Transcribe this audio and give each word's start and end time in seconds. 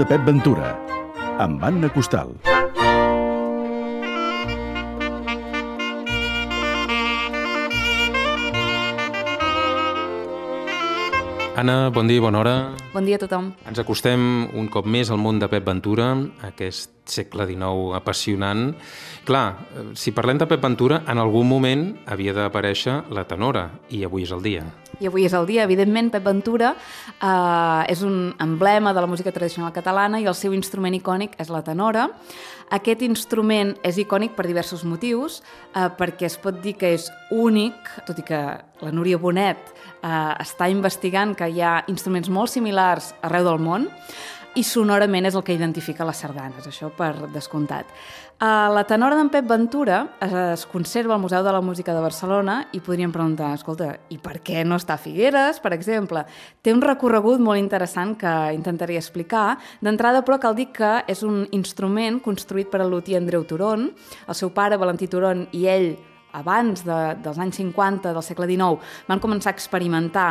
de 0.00 0.06
Pep 0.08 0.22
Ventura, 0.24 0.68
amb 1.44 1.60
Anna 1.60 1.90
Costal. 1.92 2.30
Anna, 11.60 11.90
bon 11.92 12.08
dia 12.08 12.16
i 12.16 12.24
bona 12.24 12.40
hora. 12.40 12.79
Bon 12.90 13.06
dia 13.06 13.20
a 13.20 13.22
tothom. 13.22 13.52
Ens 13.70 13.78
acostem 13.78 14.22
un 14.58 14.66
cop 14.66 14.86
més 14.90 15.12
al 15.14 15.20
món 15.22 15.38
de 15.38 15.46
Pep 15.46 15.62
Ventura, 15.62 16.08
aquest 16.42 16.90
segle 17.10 17.46
XIX 17.46 17.94
apassionant. 17.94 18.72
Clar, 19.26 19.44
si 19.94 20.10
parlem 20.16 20.40
de 20.40 20.48
Pep 20.50 20.62
Ventura, 20.62 21.04
en 21.06 21.22
algun 21.22 21.46
moment 21.46 21.84
havia 22.10 22.34
d'aparèixer 22.34 22.96
la 23.14 23.26
tenora, 23.30 23.68
i 23.94 24.02
avui 24.06 24.26
és 24.26 24.34
el 24.34 24.42
dia. 24.42 24.64
I 25.00 25.08
avui 25.08 25.24
és 25.24 25.34
el 25.38 25.46
dia. 25.48 25.64
Evidentment, 25.64 26.10
Pep 26.12 26.26
Ventura 26.26 26.74
eh, 26.74 27.92
és 27.92 28.02
un 28.06 28.34
emblema 28.42 28.92
de 28.92 29.00
la 29.00 29.10
música 29.10 29.32
tradicional 29.32 29.72
catalana 29.72 30.20
i 30.20 30.26
el 30.26 30.36
seu 30.36 30.54
instrument 30.56 30.98
icònic 30.98 31.38
és 31.40 31.50
la 31.52 31.62
tenora. 31.66 32.08
Aquest 32.70 33.00
instrument 33.02 33.72
és 33.86 33.98
icònic 33.98 34.36
per 34.36 34.46
diversos 34.46 34.84
motius, 34.86 35.40
eh, 35.74 35.88
perquè 35.94 36.28
es 36.28 36.36
pot 36.42 36.58
dir 36.62 36.76
que 36.78 36.92
és 36.98 37.08
únic, 37.30 37.78
tot 38.06 38.18
i 38.18 38.26
que 38.26 38.42
la 38.80 38.92
Núria 38.92 39.18
Bonet 39.18 39.72
eh, 40.02 40.10
està 40.42 40.68
investigant 40.70 41.34
que 41.36 41.48
hi 41.48 41.64
ha 41.64 41.80
instruments 41.88 42.30
molt 42.30 42.52
similars 42.52 42.79
arreu 42.80 43.46
del 43.46 43.62
món, 43.62 43.88
i 44.58 44.64
sonorament 44.66 45.28
és 45.28 45.36
el 45.38 45.44
que 45.46 45.54
identifica 45.54 46.06
les 46.06 46.18
sardanes, 46.24 46.66
això 46.66 46.90
per 46.96 47.12
descomptat. 47.30 47.86
Uh, 48.40 48.70
la 48.72 48.86
tenora 48.88 49.18
d'en 49.18 49.28
Pep 49.28 49.44
Ventura 49.44 49.98
es, 50.24 50.62
conserva 50.72 51.12
al 51.12 51.20
Museu 51.20 51.44
de 51.44 51.52
la 51.52 51.60
Música 51.60 51.92
de 51.92 52.00
Barcelona 52.00 52.54
i 52.72 52.80
podríem 52.80 53.12
preguntar, 53.12 53.50
escolta, 53.52 53.90
i 54.08 54.16
per 54.16 54.38
què 54.40 54.64
no 54.64 54.78
està 54.80 54.96
a 54.96 55.02
Figueres, 55.02 55.60
per 55.60 55.74
exemple? 55.76 56.24
Té 56.64 56.72
un 56.72 56.80
recorregut 56.80 57.42
molt 57.44 57.60
interessant 57.60 58.16
que 58.16 58.32
intentaria 58.56 59.02
explicar. 59.02 59.58
D'entrada, 59.84 60.24
però, 60.24 60.40
cal 60.40 60.56
dir 60.56 60.70
que 60.72 61.02
és 61.04 61.20
un 61.22 61.44
instrument 61.52 62.16
construït 62.24 62.72
per 62.72 62.80
el 62.80 62.88
luthier 62.90 63.20
Andreu 63.20 63.44
Turon. 63.44 63.90
El 64.26 64.38
seu 64.38 64.54
pare, 64.56 64.80
Valentí 64.80 65.06
Turon, 65.12 65.44
i 65.52 65.66
ell 65.68 65.92
abans 66.32 66.84
de, 66.86 66.98
dels 67.22 67.38
anys 67.38 67.60
50 67.60 68.14
del 68.14 68.26
segle 68.26 68.48
XIX, 68.50 68.80
van 69.08 69.22
començar 69.22 69.52
a 69.52 69.56
experimentar 69.58 70.30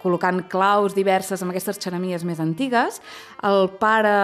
col·locant 0.00 0.40
claus 0.48 0.94
diverses 0.96 1.42
amb 1.42 1.52
aquestes 1.52 1.80
xeremies 1.82 2.24
més 2.24 2.40
antigues. 2.40 3.00
El 3.44 3.68
pare 3.80 4.14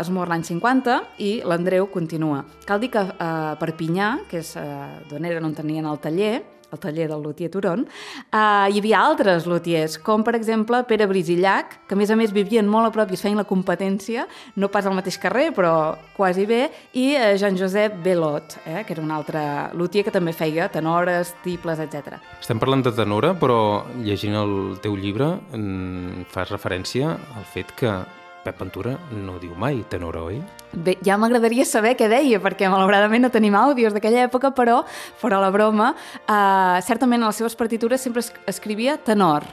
es 0.00 0.10
mor 0.12 0.30
l'any 0.32 0.46
50 0.48 0.98
i 1.22 1.32
l'Andreu 1.44 1.90
continua. 1.92 2.42
Cal 2.66 2.80
dir 2.80 2.90
que 2.94 3.04
a 3.04 3.30
eh, 3.52 3.56
Perpinyà, 3.60 4.12
que 4.30 4.40
és 4.40 4.54
eh, 4.60 4.66
d'on 5.10 5.28
eren 5.28 5.44
on 5.44 5.56
tenien 5.56 5.88
el 5.88 6.00
taller, 6.00 6.38
el 6.72 6.80
taller 6.82 7.08
del 7.10 7.22
luthier 7.22 7.50
Turon, 7.50 7.86
eh, 7.86 8.38
hi 8.72 8.80
havia 8.80 9.00
altres 9.00 9.46
luthiers, 9.46 9.98
com 10.02 10.24
per 10.26 10.34
exemple 10.38 10.82
Pere 10.88 11.06
Brisillac, 11.06 11.78
que 11.88 11.94
a 11.94 11.98
més 11.98 12.10
a 12.10 12.16
més 12.18 12.34
vivien 12.34 12.66
molt 12.68 12.88
a 12.88 12.92
prop 12.94 13.10
i 13.10 13.18
es 13.18 13.22
feien 13.22 13.38
la 13.38 13.46
competència, 13.48 14.26
no 14.56 14.70
pas 14.72 14.86
al 14.86 14.96
mateix 14.96 15.18
carrer, 15.22 15.50
però 15.56 15.96
quasi 16.16 16.46
bé, 16.46 16.66
i 16.94 17.12
eh, 17.14 17.36
Jean-Josep 17.38 18.00
Belot, 18.04 18.58
eh, 18.66 18.82
que 18.86 18.96
era 18.96 19.02
un 19.02 19.14
altre 19.14 19.40
luthier 19.74 20.04
que 20.06 20.14
també 20.14 20.34
feia 20.36 20.68
tenores, 20.72 21.34
tibles, 21.44 21.80
etc. 21.82 22.20
Estem 22.40 22.60
parlant 22.62 22.84
de 22.86 22.92
tenora, 22.96 23.34
però 23.38 23.86
llegint 24.02 24.36
el 24.36 24.54
teu 24.82 24.96
llibre 24.98 25.34
fas 26.32 26.50
referència 26.52 27.16
al 27.36 27.44
fet 27.52 27.72
que 27.76 27.92
Pep 28.46 28.60
Ventura 28.62 28.94
no 29.10 29.40
diu 29.42 29.56
mai 29.58 29.80
tenora, 29.90 30.22
oi? 30.22 30.38
Bé, 30.70 30.96
ja 31.04 31.16
m'agradaria 31.18 31.66
saber 31.66 31.96
què 31.98 32.06
deia, 32.10 32.38
perquè 32.42 32.70
malauradament 32.70 33.26
no 33.26 33.30
tenim 33.34 33.56
àudios 33.58 33.94
d'aquella 33.96 34.22
època, 34.28 34.52
però, 34.54 34.82
fora 35.18 35.40
la 35.42 35.50
broma, 35.50 35.92
eh, 36.22 36.78
certament 36.86 37.24
a 37.24 37.32
les 37.32 37.40
seves 37.42 37.58
partitures 37.58 38.00
sempre 38.00 38.22
es 38.22 38.32
escrivia 38.46 38.96
tenor. 39.02 39.46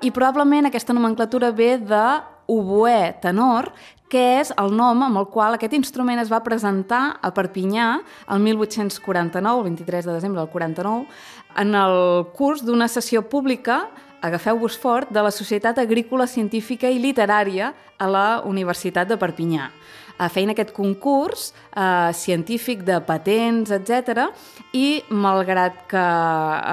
I 0.00 0.10
probablement 0.10 0.66
aquesta 0.66 0.96
nomenclatura 0.96 1.52
ve 1.52 1.76
de 1.78 2.06
oboè 2.48 3.20
tenor, 3.20 3.70
que 4.08 4.22
és 4.40 4.52
el 4.60 4.72
nom 4.76 5.00
amb 5.02 5.18
el 5.18 5.28
qual 5.32 5.56
aquest 5.56 5.74
instrument 5.76 6.20
es 6.22 6.30
va 6.30 6.42
presentar 6.44 7.18
a 7.20 7.32
Perpinyà 7.34 7.88
el 8.30 8.40
1849, 8.44 9.58
el 9.58 9.64
23 9.64 10.06
de 10.06 10.12
desembre 10.12 10.40
del 10.40 10.52
49, 10.52 11.06
en 11.60 11.74
el 11.74 11.96
curs 12.36 12.62
d'una 12.64 12.88
sessió 12.88 13.24
pública 13.28 13.88
agafeu-vos 14.24 14.78
fort, 14.80 15.10
de 15.12 15.22
la 15.22 15.32
Societat 15.34 15.78
Agrícola 15.82 16.26
Científica 16.26 16.88
i 16.88 17.00
Literària 17.02 17.74
a 17.98 18.08
la 18.08 18.28
Universitat 18.48 19.10
de 19.10 19.20
Perpinyà 19.20 19.68
feien 20.30 20.52
aquest 20.52 20.70
concurs 20.74 21.52
eh, 21.74 22.12
científic 22.14 22.84
de 22.86 23.00
patents, 23.04 23.72
etc. 23.74 24.28
I 24.72 25.02
malgrat 25.10 25.84
que 25.90 26.04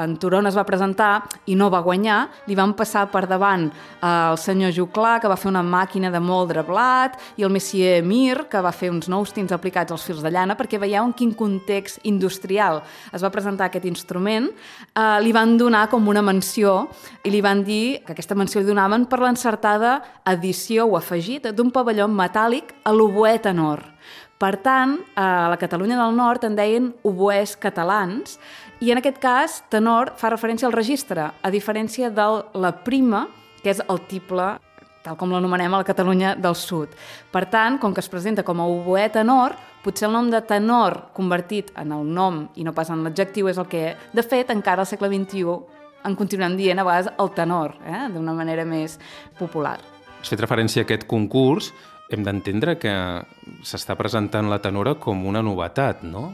en 0.02 0.16
Turon 0.22 0.48
es 0.48 0.58
va 0.58 0.66
presentar 0.68 1.24
i 1.50 1.56
no 1.58 1.70
va 1.74 1.82
guanyar, 1.82 2.22
li 2.48 2.58
van 2.58 2.76
passar 2.78 3.08
per 3.12 3.26
davant 3.30 3.68
eh, 3.70 4.06
el 4.06 4.38
senyor 4.38 4.74
Juclà, 4.76 5.18
que 5.22 5.32
va 5.32 5.40
fer 5.40 5.50
una 5.52 5.64
màquina 5.66 6.12
de 6.14 6.22
moldre 6.22 6.64
blat, 6.68 7.18
i 7.38 7.46
el 7.46 7.54
Messier 7.54 8.02
Mir, 8.06 8.46
que 8.52 8.62
va 8.62 8.74
fer 8.76 8.92
uns 8.94 9.10
nous 9.10 9.34
tins 9.34 9.52
aplicats 9.52 9.92
als 9.92 10.06
fils 10.06 10.22
de 10.22 10.32
llana, 10.32 10.58
perquè 10.60 10.80
veieu 10.82 11.04
en 11.04 11.16
quin 11.18 11.34
context 11.38 12.02
industrial 12.08 12.82
es 13.12 13.24
va 13.24 13.34
presentar 13.34 13.70
aquest 13.70 13.90
instrument, 13.90 14.52
eh, 14.94 15.18
li 15.26 15.34
van 15.34 15.58
donar 15.58 15.88
com 15.90 16.08
una 16.08 16.22
menció 16.22 16.88
i 17.26 17.34
li 17.34 17.42
van 17.42 17.66
dir 17.66 18.02
que 18.06 18.14
aquesta 18.14 18.38
menció 18.38 18.62
li 18.62 18.70
donaven 18.70 19.08
per 19.10 19.22
l'encertada 19.22 20.00
edició 20.30 20.86
o 20.86 20.98
afegit 21.00 21.50
d'un 21.56 21.72
pavelló 21.74 22.08
metàl·lic 22.12 22.76
a 22.86 22.94
l'oboè 22.94 23.31
oboè 23.32 23.40
tenor. 23.40 23.80
Per 24.38 24.58
tant, 24.58 24.98
a 25.16 25.48
la 25.50 25.58
Catalunya 25.58 25.96
del 25.96 26.16
Nord 26.16 26.44
en 26.44 26.56
deien 26.58 26.92
oboès 27.06 27.56
catalans 27.56 28.40
i 28.82 28.92
en 28.92 28.98
aquest 28.98 29.20
cas 29.22 29.62
tenor 29.70 30.16
fa 30.18 30.32
referència 30.34 30.68
al 30.68 30.74
registre, 30.74 31.30
a 31.32 31.50
diferència 31.52 32.10
de 32.10 32.26
la 32.58 32.72
prima, 32.84 33.28
que 33.62 33.70
és 33.70 33.82
el 33.88 34.02
tiple 34.10 34.58
tal 35.02 35.16
com 35.18 35.32
l'anomenem 35.32 35.74
a 35.74 35.80
la 35.82 35.86
Catalunya 35.86 36.36
del 36.36 36.56
Sud. 36.56 36.90
Per 37.32 37.46
tant, 37.50 37.80
com 37.82 37.94
que 37.94 38.02
es 38.02 38.10
presenta 38.10 38.44
com 38.44 38.60
a 38.62 38.68
oboè 38.70 39.08
tenor, 39.10 39.56
potser 39.82 40.08
el 40.08 40.14
nom 40.14 40.30
de 40.30 40.42
tenor 40.46 41.08
convertit 41.14 41.72
en 41.78 41.94
el 41.96 42.06
nom 42.06 42.44
i 42.56 42.66
no 42.66 42.74
pas 42.74 42.90
en 42.90 43.02
l'adjectiu 43.06 43.50
és 43.50 43.58
el 43.58 43.70
que, 43.70 43.96
de 44.14 44.24
fet, 44.26 44.52
encara 44.54 44.84
al 44.84 44.90
segle 44.90 45.10
XXI 45.10 45.58
en 46.06 46.18
continuem 46.18 46.58
dient 46.58 46.82
a 46.82 46.86
vegades 46.86 47.10
el 47.18 47.34
tenor, 47.34 47.78
eh? 47.86 48.10
d'una 48.14 48.34
manera 48.38 48.66
més 48.66 49.00
popular. 49.40 49.80
Has 50.22 50.30
fet 50.30 50.42
referència 50.42 50.84
a 50.84 50.86
aquest 50.86 51.08
concurs, 51.10 51.72
hem 52.18 52.26
d'entendre 52.26 52.76
que 52.82 52.92
s'està 53.66 53.96
presentant 54.00 54.48
la 54.50 54.60
tenora 54.64 54.96
com 55.02 55.24
una 55.28 55.42
novetat, 55.46 56.02
no? 56.04 56.32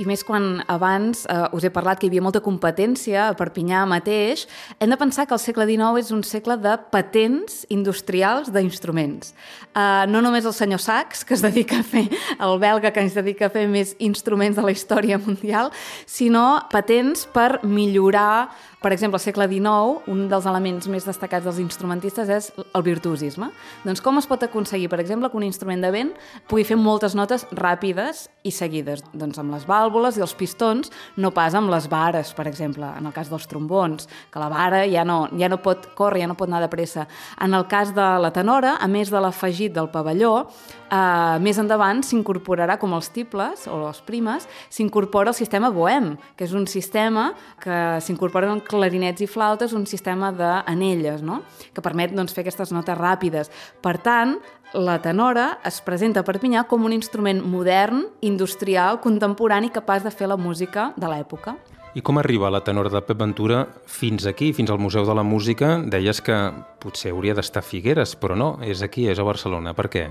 I 0.00 0.04
més 0.08 0.22
quan 0.26 0.62
abans 0.70 1.24
eh, 1.26 1.56
us 1.56 1.66
he 1.66 1.72
parlat 1.74 2.00
que 2.00 2.08
hi 2.08 2.10
havia 2.12 2.24
molta 2.24 2.42
competència 2.44 3.28
a 3.28 3.36
Perpinyà 3.38 3.82
mateix, 3.90 4.46
hem 4.78 4.92
de 4.92 4.98
pensar 5.00 5.26
que 5.26 5.36
el 5.36 5.42
segle 5.42 5.66
XIX 5.68 6.00
és 6.02 6.12
un 6.14 6.24
segle 6.26 6.56
de 6.60 6.76
patents 6.92 7.64
industrials 7.68 8.52
d'instruments. 8.54 9.34
Eh, 9.74 10.06
no 10.10 10.22
només 10.24 10.48
el 10.48 10.56
senyor 10.56 10.82
Sachs, 10.82 11.24
que 11.24 11.36
es 11.36 11.44
dedica 11.44 11.80
a 11.80 11.86
fer, 11.86 12.06
el 12.38 12.58
belga 12.62 12.94
que 12.94 13.04
es 13.04 13.18
dedica 13.18 13.48
a 13.48 13.54
fer 13.54 13.66
més 13.70 13.94
instruments 13.98 14.58
de 14.58 14.66
la 14.66 14.74
història 14.74 15.20
mundial, 15.20 15.70
sinó 16.06 16.66
patents 16.72 17.26
per 17.30 17.60
millorar 17.66 18.50
per 18.80 18.94
exemple, 18.94 19.18
al 19.18 19.20
segle 19.20 19.44
XIX, 19.44 20.06
un 20.08 20.22
dels 20.30 20.46
elements 20.48 20.86
més 20.88 21.04
destacats 21.04 21.44
dels 21.44 21.58
instrumentistes 21.60 22.30
és 22.32 22.46
el 22.56 22.84
virtuosisme. 22.86 23.50
Doncs 23.84 24.00
com 24.00 24.16
es 24.16 24.28
pot 24.28 24.40
aconseguir, 24.46 24.88
per 24.88 25.02
exemple, 25.02 25.09
que 25.10 25.36
un 25.36 25.42
instrument 25.42 25.82
de 25.82 25.90
vent 25.90 26.12
pugui 26.48 26.62
fer 26.64 26.76
moltes 26.78 27.16
notes 27.18 27.46
ràpides 27.50 28.28
i 28.46 28.52
seguides? 28.54 29.02
Doncs 29.12 29.40
amb 29.42 29.52
les 29.52 29.66
vàlvules 29.66 30.16
i 30.16 30.22
els 30.22 30.34
pistons, 30.38 30.90
no 31.16 31.32
pas 31.34 31.54
amb 31.58 31.70
les 31.72 31.88
vares, 31.90 32.32
per 32.36 32.46
exemple, 32.46 32.86
en 32.86 33.06
el 33.06 33.12
cas 33.12 33.28
dels 33.28 33.48
trombons, 33.50 34.06
que 34.30 34.42
la 34.42 34.48
vara 34.52 34.84
ja 34.86 35.04
no, 35.04 35.24
ja 35.36 35.50
no 35.50 35.58
pot 35.62 35.90
córrer, 35.98 36.22
ja 36.22 36.30
no 36.30 36.38
pot 36.38 36.48
anar 36.48 36.62
de 36.62 36.70
pressa. 36.70 37.08
En 37.42 37.54
el 37.54 37.66
cas 37.66 37.94
de 37.96 38.06
la 38.22 38.30
tenora, 38.30 38.76
a 38.78 38.88
més 38.88 39.10
de 39.10 39.20
l'afegit 39.20 39.74
del 39.74 39.90
pavelló, 39.90 40.46
eh, 40.90 41.38
més 41.42 41.58
endavant 41.58 42.04
s'incorporarà, 42.06 42.78
com 42.78 42.94
els 42.94 43.10
tibles 43.14 43.66
o 43.66 43.80
les 43.86 44.00
primes, 44.06 44.46
s'incorpora 44.70 45.34
el 45.34 45.38
sistema 45.38 45.70
bohem, 45.74 46.14
que 46.36 46.46
és 46.46 46.54
un 46.54 46.66
sistema 46.70 47.30
que 47.60 47.98
s'incorpora 48.00 48.50
en 48.52 48.62
clarinets 48.64 49.24
i 49.24 49.28
flautes 49.30 49.74
un 49.76 49.86
sistema 49.86 50.30
d'anelles, 50.32 51.22
no? 51.22 51.42
que 51.74 51.82
permet 51.84 52.14
doncs, 52.14 52.34
fer 52.34 52.44
aquestes 52.44 52.72
notes 52.74 52.98
ràpides. 52.98 53.50
Per 53.82 53.96
tant, 54.02 54.38
la 54.74 55.00
tenora 55.02 55.58
es 55.66 55.80
presenta 55.82 56.22
a 56.22 56.26
Perpinyà 56.26 56.64
com 56.70 56.84
un 56.86 56.94
instrument 56.94 57.42
modern, 57.42 58.04
industrial, 58.20 59.00
contemporani, 59.02 59.70
capaç 59.74 60.04
de 60.06 60.12
fer 60.14 60.30
la 60.30 60.38
música 60.38 60.90
de 60.96 61.10
l'època. 61.10 61.56
I 61.94 62.04
com 62.06 62.20
arriba 62.20 62.52
la 62.54 62.62
tenora 62.62 62.90
de 62.92 63.02
Pep 63.02 63.18
Ventura 63.18 63.64
fins 63.90 64.26
aquí, 64.30 64.52
fins 64.54 64.70
al 64.70 64.78
Museu 64.78 65.06
de 65.06 65.14
la 65.14 65.26
Música? 65.26 65.80
Deies 65.82 66.22
que 66.22 66.38
potser 66.78 67.10
hauria 67.10 67.34
d'estar 67.34 67.64
Figueres, 67.66 68.14
però 68.14 68.38
no, 68.38 68.58
és 68.62 68.82
aquí, 68.86 69.08
és 69.10 69.18
a 69.18 69.26
Barcelona. 69.26 69.74
Per 69.74 69.90
què? 69.90 70.04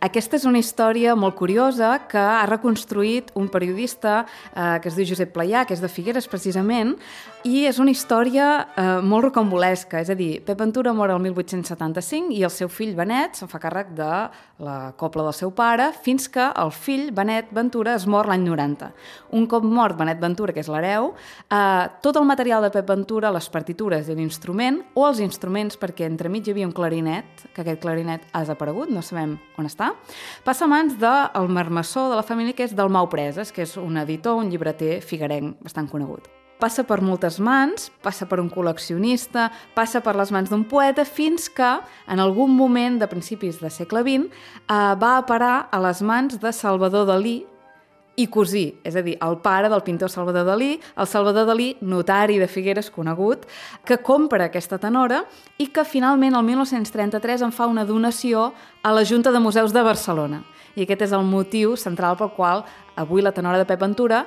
Aquesta 0.00 0.38
és 0.38 0.46
una 0.48 0.56
història 0.56 1.12
molt 1.12 1.34
curiosa 1.36 1.90
que 2.08 2.20
ha 2.20 2.46
reconstruït 2.48 3.34
un 3.36 3.50
periodista 3.52 4.22
eh, 4.24 4.78
que 4.80 4.88
es 4.88 4.94
diu 4.96 5.04
Josep 5.10 5.34
Playà, 5.34 5.66
que 5.68 5.76
és 5.76 5.82
de 5.84 5.90
Figueres 5.92 6.24
precisament, 6.24 6.94
i 7.44 7.66
és 7.68 7.76
una 7.82 7.92
història 7.92 8.46
eh, 8.80 8.86
molt 9.04 9.26
rocambolesca, 9.26 10.00
és 10.00 10.08
a 10.08 10.16
dir, 10.16 10.38
Pep 10.46 10.56
Ventura 10.56 10.94
mor 10.96 11.12
el 11.12 11.20
1875 11.20 12.32
i 12.32 12.40
el 12.48 12.52
seu 12.52 12.70
fill 12.72 12.94
Benet 12.96 13.36
se'n 13.36 13.50
fa 13.52 13.60
càrrec 13.60 13.90
de 13.98 14.08
la 14.64 14.78
copla 15.00 15.26
del 15.26 15.36
seu 15.36 15.52
pare 15.56 15.90
fins 16.00 16.30
que 16.32 16.48
el 16.48 16.72
fill 16.72 17.10
Benet 17.16 17.52
Ventura 17.52 17.98
es 18.00 18.08
mor 18.08 18.28
l'any 18.32 18.48
90. 18.48 18.88
Un 19.36 19.44
cop 19.52 19.68
mort 19.68 20.00
Benet 20.00 20.24
Ventura, 20.24 20.56
que 20.56 20.64
és 20.64 20.72
l'hereu, 20.72 21.12
eh, 21.52 21.84
tot 22.00 22.16
el 22.16 22.28
material 22.28 22.64
de 22.64 22.72
Pep 22.72 22.88
Ventura, 22.88 23.34
les 23.36 23.52
partitures 23.52 24.08
i 24.08 24.16
l'instrument, 24.16 24.80
o 24.96 25.04
els 25.10 25.20
instruments, 25.20 25.76
perquè 25.76 26.08
entremig 26.08 26.48
hi 26.48 26.56
havia 26.56 26.72
un 26.72 26.76
clarinet, 26.76 27.48
que 27.52 27.60
aquest 27.66 27.84
clarinet 27.84 28.24
ha 28.32 28.46
desaparegut, 28.46 28.88
no 28.88 29.04
sabem 29.04 29.36
on 29.60 29.68
està, 29.68 29.89
passa 30.44 30.66
a 30.66 30.70
mans 30.70 30.98
del 31.00 31.48
marmessor 31.48 32.10
de 32.10 32.18
la 32.18 32.26
família, 32.26 32.56
que 32.56 32.66
és 32.66 32.74
del 32.76 32.92
Mau 32.92 33.08
Preses, 33.12 33.52
que 33.52 33.64
és 33.66 33.76
un 33.80 33.96
editor, 34.00 34.38
un 34.40 34.50
llibreter 34.50 35.00
figuerenc 35.02 35.58
bastant 35.64 35.88
conegut. 35.90 36.28
Passa 36.60 36.84
per 36.84 36.98
moltes 37.00 37.38
mans, 37.40 37.88
passa 38.04 38.26
per 38.28 38.36
un 38.42 38.50
col·leccionista, 38.52 39.46
passa 39.72 40.02
per 40.04 40.12
les 40.18 40.28
mans 40.34 40.50
d'un 40.52 40.66
poeta, 40.68 41.06
fins 41.08 41.48
que, 41.48 41.70
en 42.04 42.20
algun 42.20 42.52
moment 42.52 42.98
de 43.00 43.08
principis 43.08 43.62
del 43.62 43.72
segle 43.72 44.02
XX, 44.04 44.28
eh, 44.28 44.82
va 45.00 45.14
a 45.16 45.24
parar 45.24 45.54
a 45.72 45.80
les 45.80 46.02
mans 46.04 46.36
de 46.40 46.52
Salvador 46.52 47.08
Dalí, 47.08 47.38
i 48.20 48.26
cosí, 48.28 48.66
és 48.84 48.96
a 48.96 49.02
dir, 49.04 49.16
el 49.24 49.38
pare 49.40 49.70
del 49.72 49.82
pintor 49.86 50.10
Salvador 50.12 50.44
Dalí, 50.44 50.74
el 50.76 51.08
Salvador 51.08 51.46
Dalí, 51.48 51.70
notari 51.80 52.36
de 52.40 52.48
Figueres 52.48 52.90
conegut, 52.92 53.46
que 53.84 54.00
compra 54.04 54.50
aquesta 54.50 54.78
tenora 54.78 55.22
i 55.58 55.70
que 55.72 55.86
finalment 55.88 56.36
el 56.36 56.44
1933 56.44 57.46
en 57.48 57.54
fa 57.56 57.70
una 57.70 57.86
donació 57.88 58.50
a 58.82 58.92
la 58.92 59.06
Junta 59.08 59.32
de 59.32 59.40
Museus 59.40 59.72
de 59.72 59.84
Barcelona. 59.86 60.42
I 60.76 60.84
aquest 60.84 61.08
és 61.08 61.16
el 61.16 61.24
motiu 61.26 61.74
central 61.80 62.18
pel 62.20 62.34
qual 62.36 62.64
avui 63.00 63.24
la 63.24 63.32
tenora 63.32 63.58
de 63.58 63.66
Pep 63.66 63.80
Ventura 63.80 64.24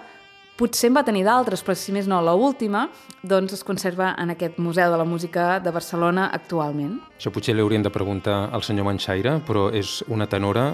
potser 0.57 0.89
en 0.91 0.97
va 0.97 1.05
tenir 1.05 1.23
d'altres, 1.25 1.63
però 1.65 1.75
si 1.77 1.93
més 1.93 2.07
no, 2.09 2.19
la 2.21 2.35
última, 2.37 2.87
doncs 3.25 3.55
es 3.57 3.63
conserva 3.65 4.13
en 4.21 4.33
aquest 4.33 4.59
Museu 4.61 4.91
de 4.91 4.99
la 5.01 5.05
Música 5.05 5.59
de 5.59 5.71
Barcelona 5.73 6.29
actualment. 6.33 6.99
Això 7.17 7.33
potser 7.33 7.55
li 7.55 7.63
hauríem 7.63 7.85
de 7.85 7.93
preguntar 7.93 8.49
al 8.53 8.65
senyor 8.65 8.85
Manxaire, 8.89 9.39
però 9.47 9.69
és 9.73 10.01
una 10.13 10.29
tenora 10.29 10.73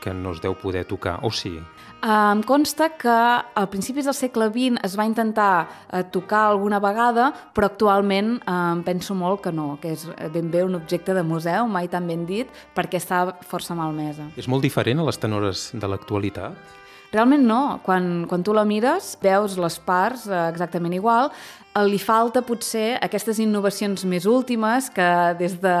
que 0.00 0.14
no 0.14 0.32
es 0.32 0.40
deu 0.40 0.54
poder 0.54 0.84
tocar, 0.86 1.18
o 1.22 1.30
sí? 1.34 1.58
Em 1.98 2.42
consta 2.46 2.92
que 2.94 3.10
al 3.10 3.68
principis 3.72 4.06
del 4.06 4.14
segle 4.14 4.46
XX 4.54 4.78
es 4.86 4.94
va 4.98 5.06
intentar 5.08 5.66
eh, 5.90 6.04
tocar 6.14 6.44
alguna 6.46 6.78
vegada, 6.78 7.32
però 7.54 7.66
actualment 7.66 8.36
em 8.46 8.84
penso 8.86 9.16
molt 9.18 9.42
que 9.42 9.52
no, 9.52 9.72
que 9.82 9.96
és 9.96 10.06
ben 10.34 10.52
bé 10.52 10.62
un 10.62 10.78
objecte 10.78 11.16
de 11.16 11.24
museu, 11.26 11.66
mai 11.66 11.90
tan 11.90 12.06
ben 12.06 12.22
dit, 12.28 12.52
perquè 12.76 13.02
està 13.02 13.24
força 13.42 13.74
malmesa. 13.74 14.28
És 14.38 14.46
molt 14.46 14.62
diferent 14.62 15.02
a 15.02 15.08
les 15.08 15.18
tenores 15.18 15.70
de 15.74 15.90
l'actualitat? 15.90 16.76
Realment 17.12 17.46
no. 17.48 17.80
Quan, 17.84 18.26
quan 18.28 18.42
tu 18.44 18.52
la 18.52 18.66
mires, 18.68 19.14
veus 19.22 19.56
les 19.56 19.78
parts 19.80 20.26
eh, 20.28 20.42
exactament 20.50 20.92
igual. 20.92 21.30
Li 21.78 21.98
falta 22.02 22.42
potser 22.42 22.96
aquestes 23.04 23.38
innovacions 23.38 24.02
més 24.08 24.24
últimes 24.26 24.88
que 24.90 25.06
des 25.38 25.54
de 25.62 25.74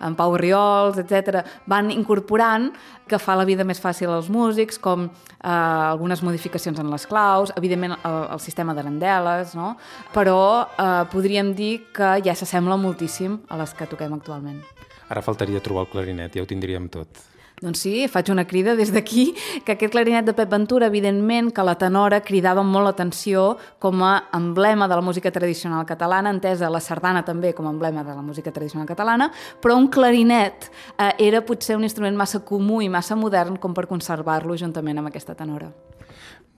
en 0.00 0.14
Pau 0.16 0.38
Riols, 0.40 0.96
etc 1.02 1.42
van 1.68 1.90
incorporant 1.92 2.70
que 3.06 3.18
fa 3.20 3.36
la 3.36 3.44
vida 3.44 3.66
més 3.68 3.82
fàcil 3.82 4.08
als 4.08 4.30
músics, 4.32 4.78
com 4.80 5.04
eh, 5.04 5.50
algunes 5.50 6.24
modificacions 6.24 6.80
en 6.80 6.88
les 6.90 7.04
claus, 7.06 7.52
evidentment 7.60 7.98
el, 7.98 8.18
el 8.32 8.40
sistema 8.40 8.74
d'arandeles, 8.74 9.52
no? 9.58 9.74
però 10.16 10.64
eh, 10.64 11.04
podríem 11.12 11.52
dir 11.54 11.90
que 11.94 12.16
ja 12.24 12.34
s'assembla 12.34 12.80
moltíssim 12.80 13.42
a 13.52 13.60
les 13.60 13.76
que 13.76 13.90
toquem 13.90 14.16
actualment. 14.16 14.62
Ara 15.12 15.22
faltaria 15.22 15.60
trobar 15.60 15.84
el 15.84 15.92
clarinet, 15.92 16.34
ja 16.34 16.42
ho 16.42 16.48
tindríem 16.48 16.88
tot. 16.88 17.33
Doncs 17.64 17.80
sí, 17.80 17.94
faig 18.12 18.28
una 18.28 18.44
crida 18.44 18.74
des 18.76 18.90
d'aquí, 18.92 19.30
que 19.64 19.72
aquest 19.72 19.92
clarinet 19.94 20.26
de 20.26 20.34
Pep 20.36 20.50
Ventura, 20.52 20.90
evidentment, 20.92 21.48
que 21.54 21.64
la 21.64 21.78
tenora 21.80 22.20
cridava 22.20 22.60
molt 22.60 22.90
l'atenció 22.90 23.54
com 23.80 24.02
a 24.04 24.28
emblema 24.36 24.84
de 24.90 24.98
la 24.98 25.04
música 25.04 25.32
tradicional 25.32 25.86
catalana, 25.88 26.34
entesa 26.34 26.68
la 26.68 26.82
sardana 26.84 27.24
també 27.24 27.54
com 27.56 27.66
a 27.66 27.72
emblema 27.72 28.04
de 28.04 28.12
la 28.12 28.20
música 28.20 28.52
tradicional 28.52 28.86
catalana, 28.86 29.30
però 29.62 29.78
un 29.80 29.88
clarinet 29.88 30.68
eh, 30.98 31.14
era 31.24 31.40
potser 31.40 31.78
un 31.78 31.88
instrument 31.88 32.16
massa 32.16 32.42
comú 32.44 32.82
i 32.84 32.90
massa 32.92 33.16
modern 33.16 33.56
com 33.56 33.72
per 33.72 33.86
conservar-lo 33.88 34.58
juntament 34.60 35.00
amb 35.00 35.08
aquesta 35.08 35.34
tenora. 35.34 35.72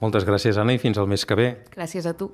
Moltes 0.03 0.27
gràcies, 0.27 0.59
Anna, 0.59 0.75
i 0.75 0.83
fins 0.83 0.99
al 0.99 1.07
mes 1.07 1.23
que 1.25 1.39
ve. 1.39 1.53
Gràcies 1.71 2.11
a 2.11 2.17
tu. 2.19 2.33